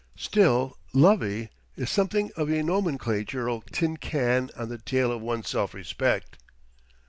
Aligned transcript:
Still 0.17 0.79
"Lovey" 0.93 1.49
is 1.75 1.91
something 1.91 2.31
of 2.35 2.49
a 2.49 2.63
nomenclatural 2.63 3.61
tin 3.71 3.97
can 3.97 4.49
on 4.57 4.69
the 4.69 4.79
tail 4.79 5.11
of 5.11 5.21
one's 5.21 5.47
self 5.47 5.75
respect. 5.75 6.39